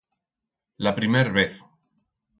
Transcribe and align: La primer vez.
La 0.87 0.95
primer 0.95 1.31
vez. 1.37 1.63